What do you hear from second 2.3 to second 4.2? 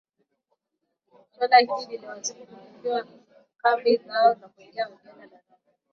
kukimbia kambi